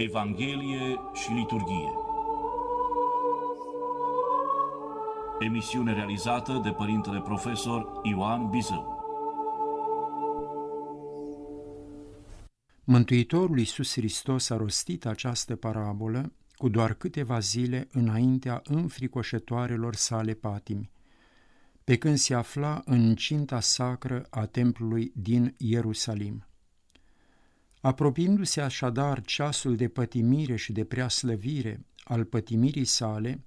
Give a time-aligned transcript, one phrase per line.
[0.00, 1.92] Evanghelie și liturghie.
[5.38, 8.96] Emisiune realizată de părintele profesor Ioan Bizău.
[12.84, 20.90] Mântuitorul Iisus Hristos a rostit această parabolă cu doar câteva zile înaintea înfricoșătoarelor sale patimi,
[21.84, 26.47] pe când se afla în cinta sacră a templului din Ierusalim.
[27.80, 33.44] Apropiindu-se așadar ceasul de pătimire și de preaslăvire al pătimirii sale,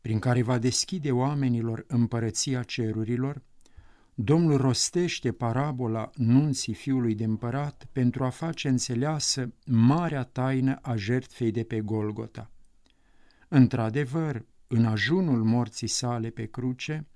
[0.00, 3.42] prin care va deschide oamenilor împărăția cerurilor,
[4.18, 11.50] Domnul rostește parabola nunții fiului de împărat pentru a face înțeleasă marea taină a jertfei
[11.50, 12.50] de pe Golgota.
[13.48, 17.06] Într-adevăr, în ajunul morții sale pe cruce,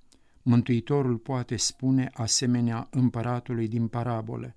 [0.42, 4.56] Mântuitorul poate spune asemenea împăratului din parabolă,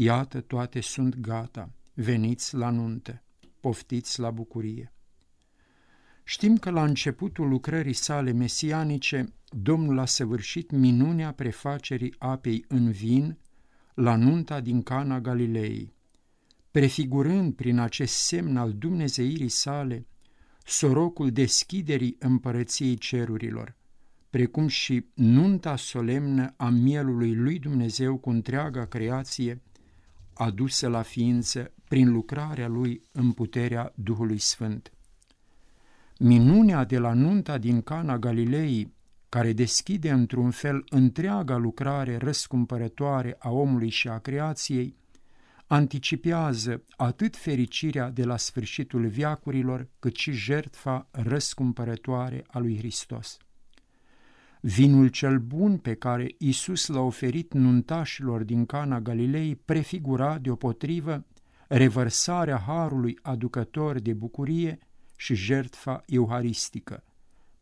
[0.00, 3.22] Iată, toate sunt gata, veniți la nuntă,
[3.60, 4.92] poftiți la bucurie.
[6.24, 13.38] Știm că la începutul lucrării sale mesianice, Domnul a săvârșit minunea prefacerii apei în vin
[13.94, 15.94] la nunta din Cana Galilei,
[16.70, 20.06] prefigurând prin acest semn al dumnezeirii sale
[20.64, 23.76] sorocul deschiderii împărăției cerurilor,
[24.30, 29.62] precum și nunta solemnă a mielului lui Dumnezeu cu întreaga creație,
[30.38, 34.92] adusă la ființă prin lucrarea lui în puterea Duhului Sfânt.
[36.18, 38.92] Minunea de la nunta din Cana Galilei,
[39.28, 44.96] care deschide într-un fel întreaga lucrare răscumpărătoare a omului și a creației,
[45.66, 53.38] anticipează atât fericirea de la sfârșitul viacurilor, cât și jertfa răscumpărătoare a lui Hristos.
[54.60, 61.26] Vinul cel bun pe care Isus l-a oferit nuntașilor din Cana Galilei prefigura deopotrivă
[61.68, 64.78] revărsarea harului aducător de bucurie
[65.16, 67.04] și jertfa euharistică,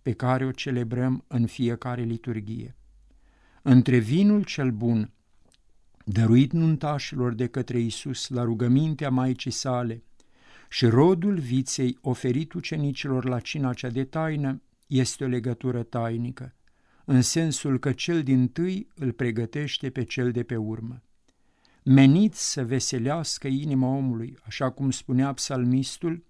[0.02, 2.76] pe care o celebrăm în fiecare liturghie.
[3.62, 5.10] Între vinul cel bun,
[6.04, 10.02] dăruit nuntașilor de către Isus la rugămintea Maicii sale,
[10.68, 16.54] și rodul viței oferit ucenicilor la cina cea de taină, este o legătură tainică,
[17.08, 21.02] în sensul că cel din tâi îl pregătește pe cel de pe urmă.
[21.84, 26.24] Menit să veselească inima omului, așa cum spunea psalmistul,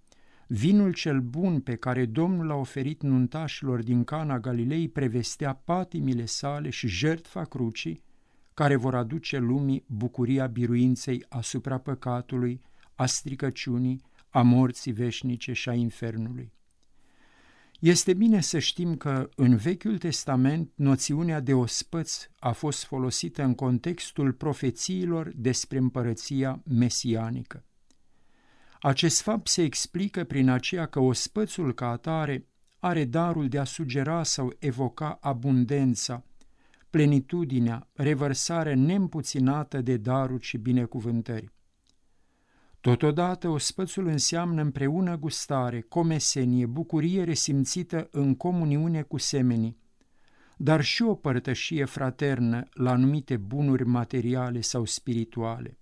[0.48, 6.70] vinul cel bun pe care Domnul l-a oferit nuntașilor din Cana Galilei prevestea patimile sale
[6.70, 8.02] și jertfa crucii,
[8.54, 12.60] care vor aduce lumii bucuria biruinței asupra păcatului,
[12.94, 16.52] a stricăciunii, a morții veșnice și a infernului.
[17.80, 23.54] Este bine să știm că în Vechiul Testament noțiunea de ospăț a fost folosită în
[23.54, 27.64] contextul profețiilor despre împărăția mesianică.
[28.80, 32.46] Acest fapt se explică prin aceea că ospățul ca atare
[32.78, 36.24] are darul de a sugera sau evoca abundența,
[36.90, 41.52] plenitudinea, revărsarea neîmpuținată de daruri și binecuvântări.
[42.86, 49.76] Totodată, ospățul înseamnă împreună gustare, comesenie, bucurie resimțită în comuniune cu semenii,
[50.56, 55.78] dar și o părtășie fraternă la anumite bunuri materiale sau spirituale.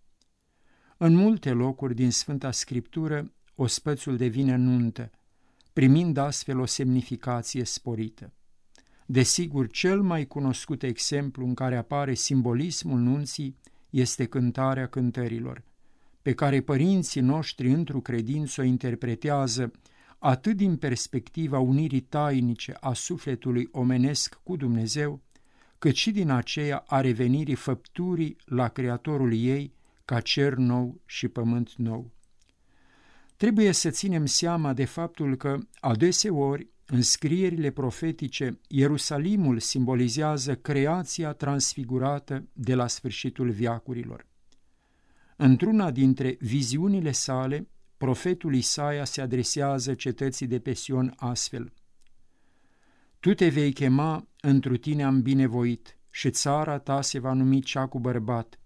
[0.97, 5.10] În multe locuri din Sfânta Scriptură, ospățul devine nuntă,
[5.72, 8.32] primind astfel o semnificație sporită.
[9.06, 13.56] Desigur, cel mai cunoscut exemplu în care apare simbolismul nunții
[13.91, 15.62] este cântarea cântărilor–
[16.24, 19.70] pe care părinții noștri într-o credință o interpretează
[20.18, 25.20] atât din perspectiva unirii tainice a sufletului omenesc cu Dumnezeu,
[25.78, 29.72] cât și din aceea a revenirii făpturii la Creatorul ei
[30.04, 32.10] ca cer nou și pământ nou.
[33.36, 42.48] Trebuie să ținem seama de faptul că, adeseori, în scrierile profetice, Ierusalimul simbolizează creația transfigurată
[42.52, 44.26] de la sfârșitul viacurilor.
[45.36, 51.72] Într-una dintre viziunile sale, profetul Isaia se adresează cetății de pe Sion astfel.
[53.20, 57.86] Tu te vei chema, întru tine am binevoit, și țara ta se va numi cea
[57.86, 58.58] cu bărbat,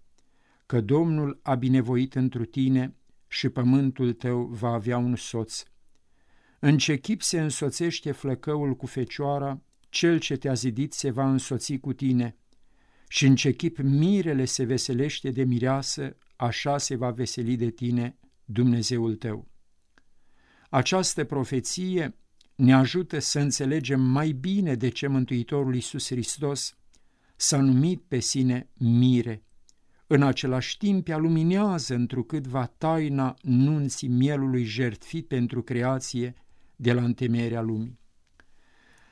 [0.65, 2.95] că Domnul a binevoit întru tine
[3.27, 5.63] și pământul tău va avea un soț.
[6.59, 11.77] În ce chip se însoțește flăcăul cu fecioara, cel ce te-a zidit se va însoți
[11.77, 12.35] cu tine,
[13.07, 18.17] și în ce chip mirele se veselește de mireasă, așa se va veseli de tine
[18.45, 19.47] Dumnezeul tău.
[20.69, 22.15] Această profeție
[22.55, 26.77] ne ajută să înțelegem mai bine de ce Mântuitorul Iisus Hristos
[27.35, 29.43] s-a numit pe sine mire,
[30.07, 36.33] în același timp ea luminează întrucâtva taina nunții mielului jertfit pentru creație
[36.75, 37.99] de la întemeierea lumii.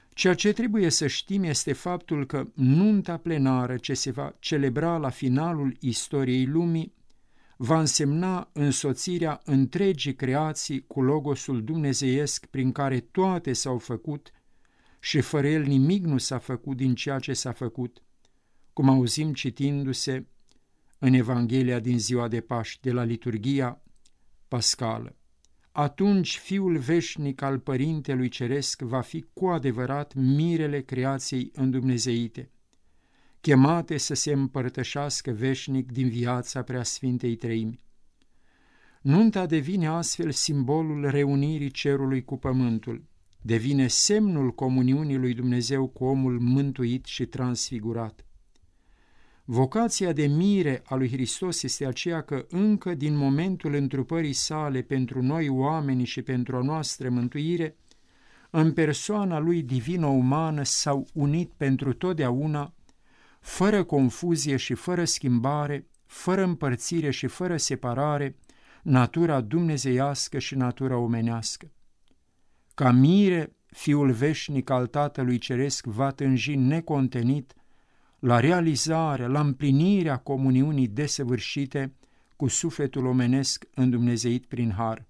[0.10, 5.10] Ceea ce trebuie să știm este faptul că nunta plenară ce se va celebra la
[5.10, 6.96] finalul istoriei lumii
[7.58, 14.32] va însemna însoțirea întregii creații cu logosul dumnezeiesc prin care toate s-au făcut
[15.00, 18.04] și fără el nimic nu s-a făcut din ceea ce s-a făcut,
[18.74, 20.28] cum auzim citindu-se
[20.98, 23.82] în Evanghelia din ziua de Paști, de la liturgia
[24.48, 25.16] pascală.
[25.72, 32.52] Atunci Fiul veșnic al Părintelui Ceresc va fi cu adevărat mirele creației îndumnezeite,
[33.48, 37.80] chemate să se împărtășească veșnic din viața preasfintei treimi.
[39.02, 43.04] Nunta devine astfel simbolul reunirii cerului cu pământul,
[43.42, 48.26] devine semnul comuniunii lui Dumnezeu cu omul mântuit și transfigurat.
[49.46, 55.22] Vocația de mire a lui Hristos este aceea că încă din momentul întrupării sale pentru
[55.22, 57.78] noi oameni și pentru a noastră mântuire,
[58.50, 62.72] în persoana lui divină-umană s-au unit pentru totdeauna,
[63.40, 68.36] fără confuzie și fără schimbare, fără împărțire și fără separare,
[68.84, 71.72] natura dumnezeiască și natura omenească.
[72.74, 77.54] Ca mire, Fiul veșnic al Tatălui Ceresc va tânji necontenit
[78.20, 81.94] la realizarea, la împlinirea comuniunii desăvârșite
[82.36, 85.06] cu sufletul omenesc îndumnezeit prin har.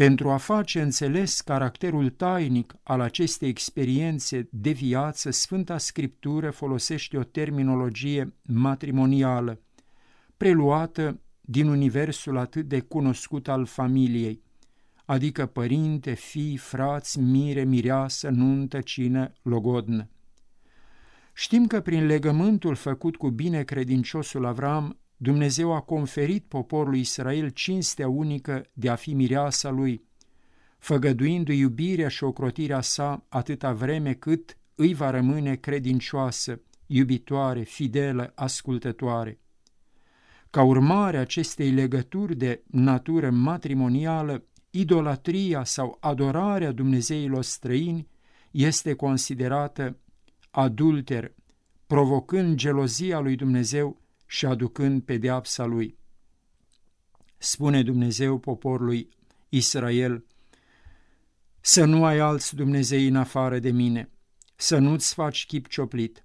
[0.00, 7.22] Pentru a face înțeles caracterul tainic al acestei experiențe de viață, Sfânta Scriptură folosește o
[7.22, 9.60] terminologie matrimonială,
[10.36, 14.42] preluată din universul atât de cunoscut al familiei,
[15.04, 20.08] adică părinte, fii, frați, mire, mireasă, nuntă, cină, logodnă.
[21.32, 28.08] Știm că prin legământul făcut cu bine credinciosul Avram, Dumnezeu a conferit poporului Israel cinstea
[28.08, 30.04] unică de a fi mireasa lui,
[30.78, 39.38] făgăduindu-i iubirea și ocrotirea sa atâta vreme cât îi va rămâne credincioasă, iubitoare, fidelă, ascultătoare.
[40.50, 48.08] Ca urmare acestei legături de natură matrimonială, idolatria sau adorarea Dumnezeilor străini
[48.50, 49.96] este considerată
[50.50, 51.34] adulter,
[51.86, 55.98] provocând gelozia lui Dumnezeu și aducând pedeapsa lui.
[57.38, 59.08] Spune Dumnezeu poporului
[59.48, 60.24] Israel,
[61.60, 64.10] să nu ai alți Dumnezei în afară de mine,
[64.56, 66.24] să nu-ți faci chip cioplit,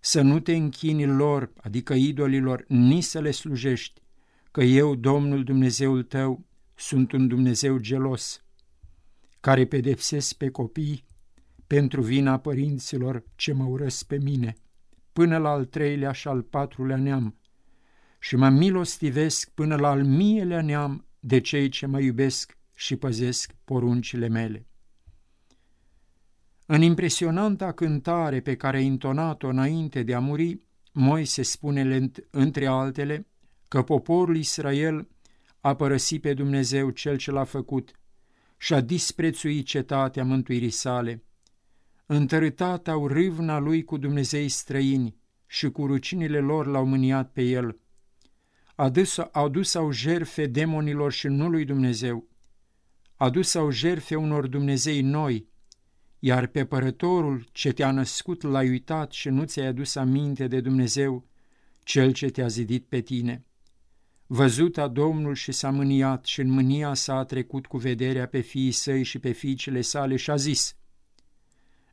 [0.00, 4.02] să nu te închini lor, adică idolilor, nici să le slujești,
[4.50, 8.44] că eu, Domnul Dumnezeul tău, sunt un Dumnezeu gelos,
[9.40, 11.04] care pedepsesc pe copii
[11.66, 14.54] pentru vina părinților ce mă urăsc pe mine,
[15.12, 17.38] până la al treilea și al patrulea neam,
[18.24, 23.54] și mă milostivesc până la al mielea neam de cei ce mă iubesc și păzesc
[23.64, 24.66] poruncile mele.
[26.66, 30.60] În impresionanta cântare pe care a intonat-o înainte de a muri,
[30.92, 33.26] Moise spune între altele
[33.68, 35.08] că poporul Israel
[35.60, 37.90] a părăsit pe Dumnezeu cel ce l-a făcut
[38.56, 41.24] și a disprețuit cetatea mântuirii sale,
[42.06, 45.16] întărâtat au râvna lui cu Dumnezei străini
[45.46, 47.78] și cu rucinile lor l-au mâniat pe el.
[48.74, 52.28] Adus, adus au jerfe demonilor și nu lui Dumnezeu.
[53.14, 55.48] Adus au jerfe unor Dumnezei noi,
[56.18, 61.26] iar pe părătorul ce te-a născut l-ai uitat și nu ți-ai adus aminte de Dumnezeu,
[61.82, 63.44] cel ce te-a zidit pe tine.
[64.26, 68.40] Văzut a Domnul și s-a mâniat și în mânia sa a trecut cu vederea pe
[68.40, 70.74] fiii săi și pe fiicele sale și a zis–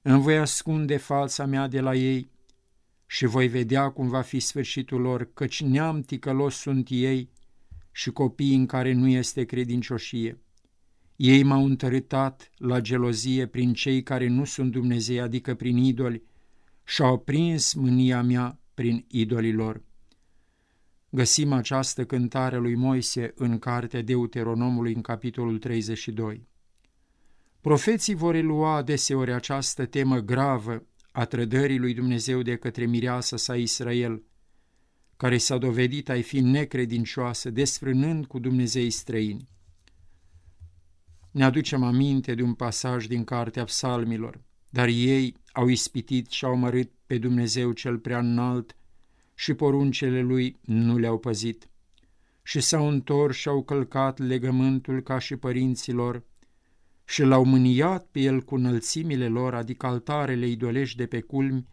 [0.02, 2.31] îmi voi ascunde fața mea de la ei
[3.14, 7.30] și voi vedea cum va fi sfârșitul lor, căci neam ticălos sunt ei
[7.92, 10.40] și copiii în care nu este credincioșie.
[11.16, 16.24] Ei m-au întărâtat la gelozie prin cei care nu sunt Dumnezei, adică prin idoli,
[16.84, 19.82] și-au prins mânia mea prin idolii lor.
[21.10, 26.48] Găsim această cântare lui Moise în cartea Deuteronomului în capitolul 32.
[27.62, 33.56] Profeții vor relua adeseori această temă gravă a trădării lui Dumnezeu de către mireasa sa
[33.56, 34.24] Israel,
[35.18, 39.50] care s-a dovedit a fi necredincioasă, desfrânând cu Dumnezei străini.
[41.32, 46.56] Ne aducem aminte de un pasaj din Cartea Psalmilor, dar ei au ispitit și au
[46.56, 48.76] mărit pe Dumnezeu cel prea înalt
[49.36, 51.70] și poruncele lui nu le-au păzit.
[52.44, 56.24] Și s-au întors și au călcat legământul ca și părinților,
[57.12, 61.68] și l-au mâniat pe el cu înălțimile lor, adică altarele idolești de pe culmi,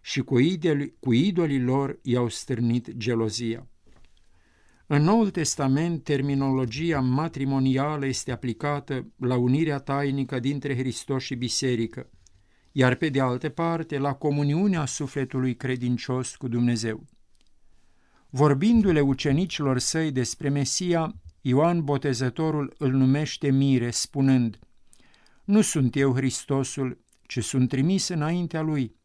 [0.00, 3.66] și cu, idoli, cu idolii lor i-au stârnit gelozia.
[4.86, 12.10] În Noul Testament, terminologia matrimonială este aplicată la unirea tainică dintre Hristos și Biserică,
[12.72, 17.04] iar pe de altă parte la comuniunea sufletului credincios cu Dumnezeu.
[18.30, 24.58] Vorbindu-le ucenicilor săi despre Mesia, Ioan Botezătorul îl numește mire, spunând,
[25.48, 28.96] Nu sunt eu Hristosul, ci sunt trimis înaintea lui.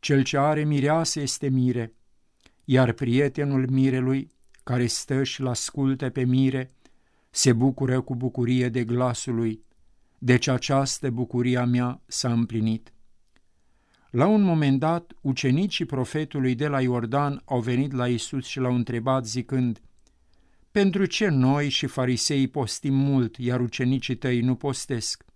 [0.00, 1.94] Cel ce are mireasă este mire,
[2.64, 4.30] iar prietenul mirelui,
[4.62, 6.70] care stă și-l ascultă pe mire,
[7.30, 9.64] se bucură cu bucurie de glasul lui,
[10.18, 12.92] deci această bucuria mea s-a împlinit.
[14.10, 18.74] La un moment dat, ucenicii profetului de la Iordan au venit la Isus și l-au
[18.74, 19.80] întrebat zicând,
[20.70, 25.28] Pentru ce noi și farisei postim mult, iar ucenicii tăi nu postesc?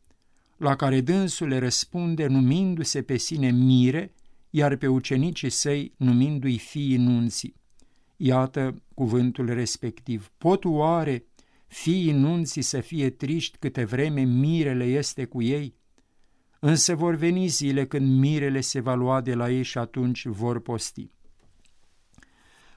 [0.57, 4.15] La care dânsul le răspunde numindu-se pe sine mire,
[4.51, 7.55] iar pe ucenicii săi numindu-i fiii nunții.
[8.17, 10.33] Iată cuvântul respectiv.
[10.39, 11.27] Pot oare
[11.67, 15.75] fiii nunții să fie triști câte vreme mirele este cu ei?
[16.61, 20.61] Însă vor veni zile când mirele se va lua de la ei și atunci vor
[20.61, 21.11] posti.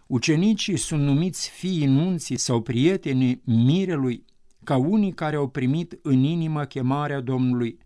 [0.08, 4.26] Ucenicii sunt numiți fiii nunții sau prietenii mirelui
[4.68, 7.80] ca unii care au primit în inimă chemarea Domnului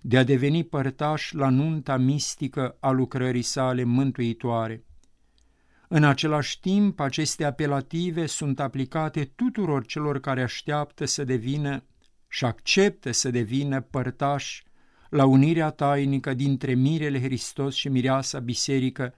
[0.00, 4.84] de a deveni părtași la nunta mistică a lucrării sale mântuitoare.
[5.88, 11.84] În același timp, aceste apelative sunt aplicate tuturor celor care așteaptă să devină
[12.28, 14.64] și acceptă să devină părtași
[15.10, 19.14] la unirea tainică dintre mirele Hristos și mireasa biserică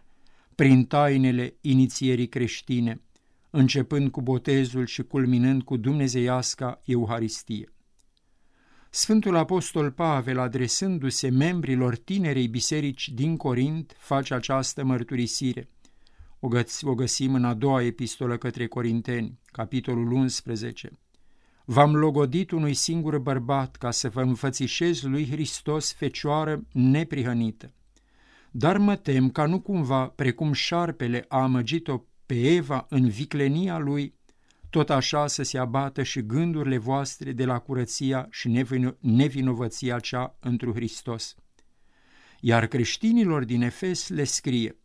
[0.54, 3.00] prin tainele inițierii creștine,
[3.50, 7.72] începând cu botezul și culminând cu dumnezeiasca Euharistie.
[8.90, 15.68] Sfântul Apostol Pavel, adresându-se membrilor tinerei biserici din Corint, face această mărturisire.
[16.40, 20.90] O, găs- o găsim în a doua epistolă către Corinteni, capitolul 11.
[21.64, 27.72] V-am logodit unui singur bărbat ca să vă înfățișez lui Hristos fecioară neprihănită.
[28.50, 34.14] Dar mă tem ca nu cumva, precum șarpele a amăgit-o pe Eva în viclenia lui,
[34.68, 40.36] tot așa să se abată și gândurile voastre de la curăția și nevino nevinovăția cea
[40.40, 41.34] întru Hristos.
[42.40, 44.76] Iar creștinilor din Efes le scrie,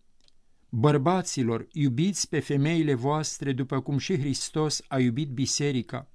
[0.70, 6.08] Bărbaților, iubiți pe femeile voastre după cum și Hristos a iubit biserica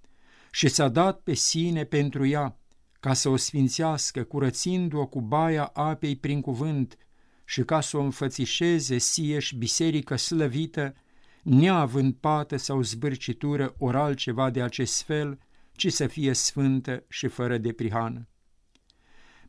[0.50, 2.58] și s-a dat pe sine pentru ea,
[3.00, 6.98] ca să o sfințească, curățindu-o cu baia apei prin cuvânt
[7.44, 10.94] și ca să o înfățișeze sieși biserică slăvită,
[11.42, 15.38] neavând pată sau zbârcitură ori altceva de acest fel,
[15.72, 18.28] ci să fie sfântă și fără de prihană.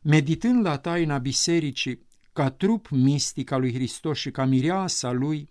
[0.02, 5.50] Meditând la taina bisericii, ca trup mistic al lui Hristos și ca mireasa lui,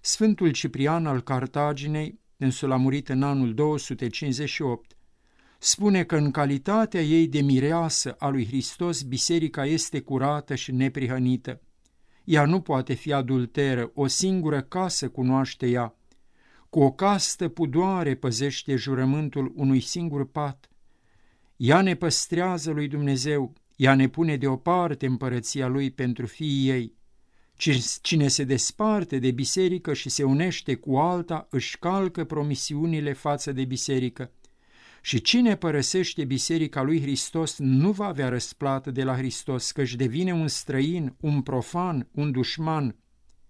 [0.00, 4.96] Sfântul Ciprian al Cartaginei, însul a murit în anul 258,
[5.58, 11.60] spune că în calitatea ei de mireasă a lui Hristos, biserica este curată și neprihănită,
[12.26, 15.96] ea nu poate fi adulteră, o singură casă cunoaște ea.
[16.70, 20.70] Cu o castă pudoare păzește jurământul unui singur pat.
[21.56, 26.94] Ea ne păstrează lui Dumnezeu, ea ne pune deoparte împărăția lui pentru fiii ei.
[28.02, 33.64] Cine se desparte de biserică și se unește cu alta, își calcă promisiunile față de
[33.64, 34.30] biserică.
[35.00, 40.32] Și cine părăsește biserica lui Hristos nu va avea răsplată de la Hristos, căci devine
[40.32, 42.96] un străin, un profan, un dușman.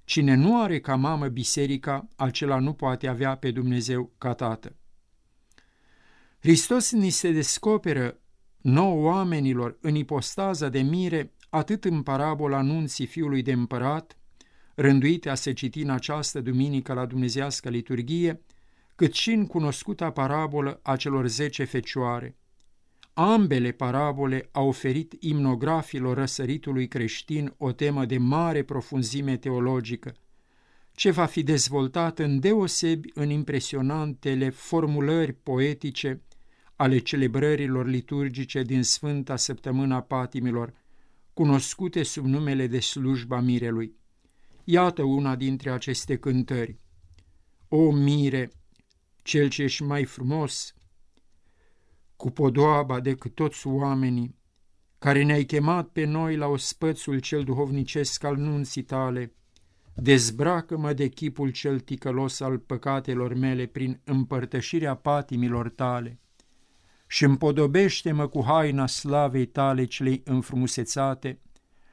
[0.04, 4.76] Cine nu are ca mamă biserica, acela nu poate avea pe Dumnezeu ca tată.
[6.38, 8.20] Hristos ni se descoperă
[8.60, 14.18] nouă oamenilor în ipostaza de mire, atât în parabola anunții fiului de împărat,
[14.74, 18.40] rânduite a se citi în această duminică la dumnezească liturghie,
[18.96, 22.36] cât și în cunoscuta parabolă a celor zece fecioare.
[23.12, 30.14] Ambele parabole au oferit imnografilor răsăritului creștin o temă de mare profunzime teologică,
[30.92, 36.22] ce va fi dezvoltat în deosebi în impresionantele formulări poetice
[36.76, 40.74] ale celebrărilor liturgice din Sfânta Săptămâna Patimilor,
[41.32, 43.94] cunoscute sub numele de slujba mirelui.
[44.64, 46.78] Iată una dintre aceste cântări.
[47.68, 48.50] O mire,
[49.26, 50.74] cel ce ești mai frumos,
[52.16, 54.36] cu podoaba decât toți oamenii,
[54.98, 59.34] care ne-ai chemat pe noi la ospățul cel duhovnicesc al nunții tale,
[59.94, 66.20] dezbracă-mă de chipul cel ticălos al păcatelor mele prin împărtășirea patimilor tale
[67.06, 71.40] și împodobește-mă cu haina slavei tale celei înfrumusețate,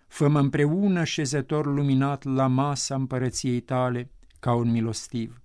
[0.07, 5.42] făm împreună șezător luminat la masa împărăției tale ca un milostiv.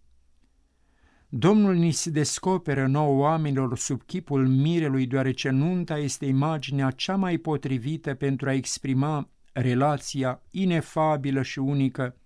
[1.31, 7.39] Domnul ni se descoperă nouă oamenilor sub chipul mirelui, deoarece nunta este imaginea cea mai
[7.39, 12.17] potrivită pentru a exprima relația inefabilă și unică,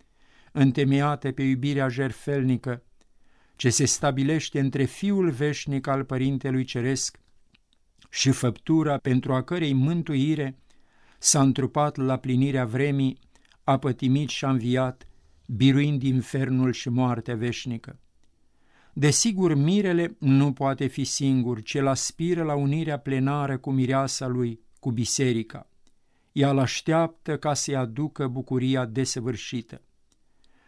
[0.52, 2.82] întemeiată pe iubirea jerfelnică,
[3.56, 7.20] ce se stabilește între Fiul veșnic al Părintelui Ceresc
[8.10, 10.58] și făptura pentru a cărei mântuire
[11.18, 13.18] s-a întrupat la plinirea vremii,
[13.64, 15.06] a pătimit și a înviat,
[15.46, 17.96] biruind infernul și moartea veșnică.
[18.92, 24.60] Desigur, mirele nu poate fi singur, ci el aspiră la unirea plenară cu mireasa lui,
[24.80, 25.68] cu biserica.
[26.32, 29.82] Ea îl așteaptă ca să-i aducă bucuria desăvârșită.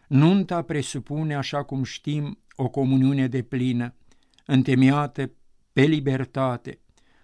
[0.07, 3.93] Nunta presupune, așa cum știm, o comuniune de plină,
[4.45, 5.31] întemeiată
[5.73, 6.79] pe libertate,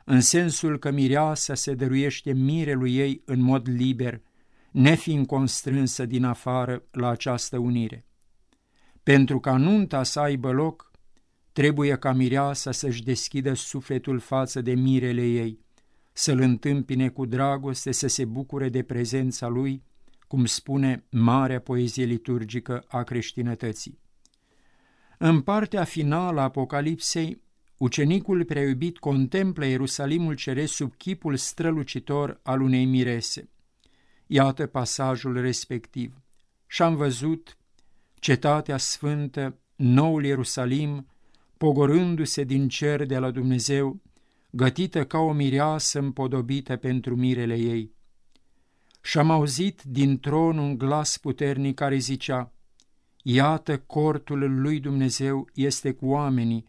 [0.05, 4.21] în sensul că mireasa se dăruiește mirelui ei în mod liber,
[4.71, 8.05] nefiind constrânsă din afară la această unire.
[9.03, 10.90] Pentru ca nunta să aibă loc,
[11.51, 15.59] trebuie ca mireasa să-și deschidă sufletul față de mirele ei,
[16.11, 19.83] să-l întâmpine cu dragoste, să se bucure de prezența lui,
[20.27, 23.99] cum spune marea poezie liturgică a creștinătății.
[25.17, 27.41] În partea finală a Apocalipsei,
[27.77, 33.49] ucenicul preiubit contemplă Ierusalimul ceresc sub chipul strălucitor al unei mirese.
[34.27, 36.21] Iată pasajul respectiv.
[36.67, 37.57] Și-am văzut
[38.15, 41.10] cetatea sfântă, noul Ierusalim,
[41.61, 44.01] pogorându-se din cer de la Dumnezeu,
[44.49, 47.91] gătită ca o mireasă împodobită pentru mirele ei.
[49.01, 52.53] Și-am auzit din tron un glas puternic care zicea,
[53.23, 56.65] Iată cortul lui Dumnezeu este cu oamenii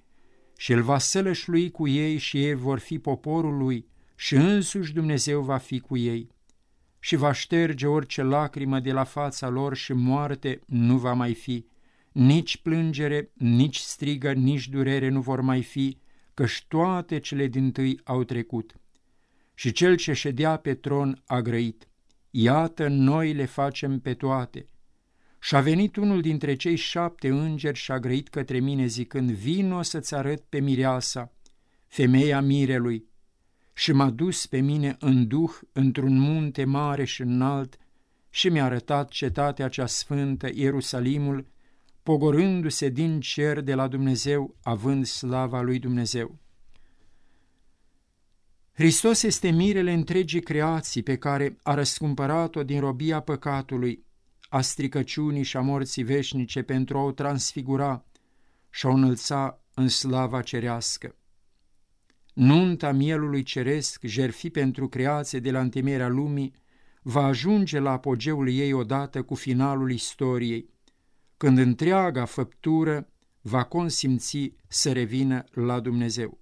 [0.57, 5.41] și el va sălășlui cu ei și ei vor fi poporul lui și însuși Dumnezeu
[5.41, 6.29] va fi cu ei
[6.99, 11.67] și va șterge orice lacrimă de la fața lor și moarte nu va mai fi,
[12.13, 15.99] nici plângere, nici strigă, nici durere nu vor mai fi,
[16.35, 18.75] căci toate cele din tâi au trecut.
[19.55, 21.89] Și cel ce ședea pe tron a grăit,
[22.31, 24.67] iată noi le facem pe toate,
[25.41, 29.83] și a venit unul dintre cei șapte îngeri și a grăit către mine zicând, vino
[29.83, 31.33] să-ți arăt pe mireasa,
[31.87, 33.05] femeia mirelui,
[33.73, 37.77] și m-a dus pe mine în duh într-un munte mare și înalt
[38.31, 41.47] și mi-a arătat cetatea cea sfântă, Ierusalimul,
[42.03, 46.39] pogorându-se din cer de la Dumnezeu, având slava lui Dumnezeu.
[48.73, 54.05] Hristos este mirele întregii creații pe care a răscumpărat-o din robia păcatului,
[54.49, 58.05] a stricăciunii și a morții veșnice pentru a o transfigura
[58.71, 61.17] și a o înălța în slava cerească.
[62.35, 66.55] Nunta mielului ceresc, jerfi pentru creație de la întemeierea lumii,
[67.03, 70.72] va ajunge la apogeul ei odată cu finalul istoriei,
[71.43, 73.09] când întreaga făptură
[73.41, 76.39] va consimți să revină la Dumnezeu.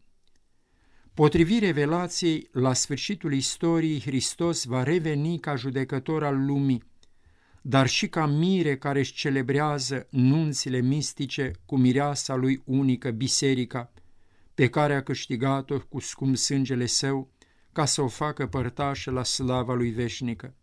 [1.14, 6.82] Potrivit revelației, la sfârșitul istoriei, Hristos va reveni ca judecător al lumii,
[7.62, 13.92] dar și ca mire care își celebrează nunțile mistice cu mireasa lui unică, biserica,
[14.54, 17.30] pe care a câștigat-o cu scump sângele său,
[17.72, 20.54] ca să o facă părtașă la slava lui veșnică.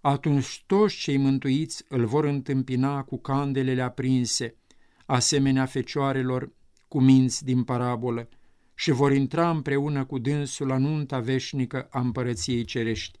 [0.00, 4.54] Atunci toți cei mântuiți îl vor întâmpina cu candelele aprinse,
[5.06, 6.52] asemenea fecioarelor
[6.88, 8.28] cu minți din parabolă,
[8.74, 13.18] și vor intra împreună cu dânsul la nunta veșnică a împărăției cerești.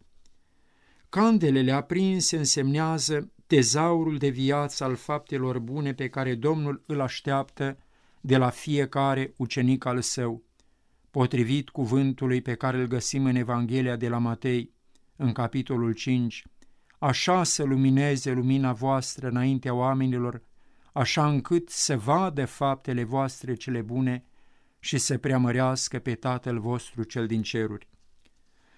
[1.08, 7.78] Candelele aprinse însemnează tezaurul de viață al faptelor bune pe care Domnul îl așteaptă
[8.20, 10.42] de la fiecare ucenic al său,
[11.10, 14.72] potrivit cuvântului pe care îl găsim în Evanghelia de la Matei,
[15.16, 16.44] în capitolul 5,
[17.02, 20.42] așa să lumineze lumina voastră înaintea oamenilor,
[20.92, 24.24] așa încât să vadă faptele voastre cele bune
[24.78, 27.88] și să preamărească pe Tatăl vostru cel din ceruri.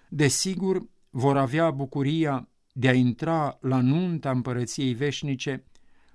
[0.09, 5.65] Desigur, vor avea bucuria de a intra la nunta împărăției veșnice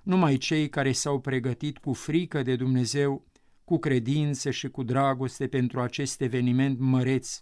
[0.02, 3.26] numai cei care s-au pregătit cu frică de Dumnezeu,
[3.64, 7.40] cu credință și cu dragoste pentru acest eveniment măreț,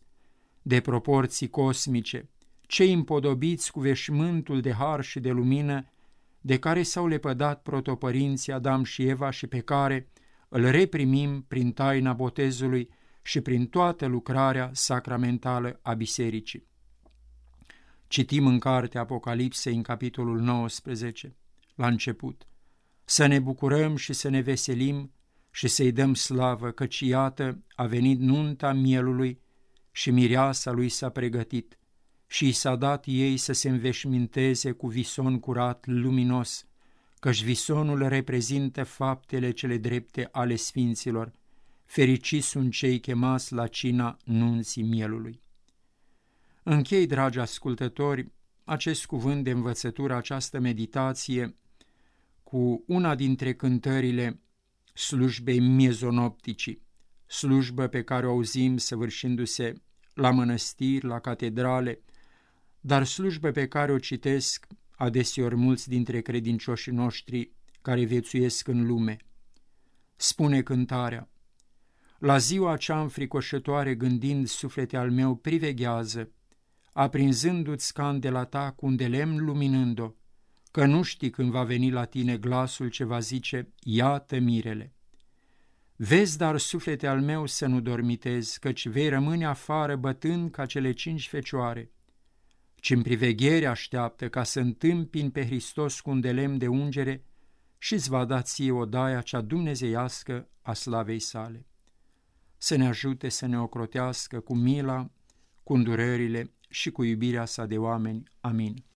[0.63, 2.29] de proporții cosmice,
[2.67, 5.91] cei împodobiți cu veșmântul de har și de lumină,
[6.41, 10.09] de care s-au lepădat protopărinții Adam și Eva și pe care
[10.49, 12.89] îl reprimim prin taina botezului
[13.23, 16.67] și prin toată lucrarea sacramentală a bisericii.
[18.07, 21.37] Citim în cartea Apocalipsei, în capitolul 19,
[21.75, 22.47] la început,
[23.05, 25.13] să ne bucurăm și să ne veselim
[25.51, 29.41] și să-i dăm slavă, căci iată a venit nunta mielului
[29.91, 31.79] și mireasa lui s-a pregătit
[32.37, 36.67] și i s-a dat ei să se înveșminteze cu vison curat, luminos,
[37.21, 41.33] căci visonul reprezintă faptele cele drepte ale sfinților.
[41.85, 45.41] Fericiți sunt cei chemați la cina nunții mielului.
[46.63, 48.33] Închei, dragi ascultători,
[48.65, 51.57] acest cuvânt de învățătură, această meditație,
[52.43, 54.41] cu una dintre cântările
[54.93, 56.83] slujbei miezonopticii,
[57.27, 59.75] slujbă pe care o auzim săvârșindu-se
[60.15, 62.01] la mănăstiri, la catedrale,
[62.87, 67.51] dar slujbă pe care o citesc adeseori mulți dintre credincioșii noștri
[67.83, 69.17] care viețuiesc în lume.
[70.17, 71.29] Spune cântarea,
[72.19, 76.31] La ziua cea înfricoșătoare gândind suflete al meu priveghează,
[76.93, 80.13] aprinzându-ți candela ta cu un de lemn luminând-o,
[80.71, 84.93] că nu știi când va veni la tine glasul ce va zice, iată mirele.
[85.97, 90.93] Vezi, dar, suflete al meu, să nu dormitezi, căci vei rămâne afară bătând ca cele
[90.93, 91.91] cinci fecioare,
[92.87, 97.25] ci în priveghere așteaptă ca să întâmpin pe Hristos cu un de lemn de ungere
[97.79, 101.67] și îți va da ție odaia cea dumnezeiască a slavei sale.
[102.57, 105.11] Să ne ajute să ne ocrotească cu mila,
[105.63, 108.23] cu îndurările și cu iubirea sa de oameni.
[108.41, 108.85] Amin.